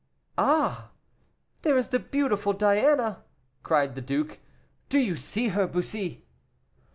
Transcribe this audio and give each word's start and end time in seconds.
"Ah, 0.39 0.89
there 1.61 1.77
is 1.77 1.89
the 1.89 1.99
beautiful 1.99 2.53
Diana!" 2.53 3.23
cried 3.61 3.93
the 3.93 4.01
duke; 4.01 4.39
"do 4.89 4.97
you 4.97 5.15
see 5.15 5.49
her, 5.49 5.67
Bussy?" 5.67 6.25